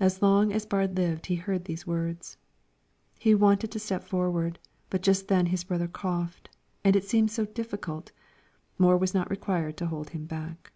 [0.00, 2.38] As long as Baard lived he heard these words.
[3.20, 4.58] He wanted to step forward,
[4.90, 6.48] but just then his brother coughed,
[6.82, 8.10] and it seemed so difficult,
[8.78, 10.72] more was not required to hold him back.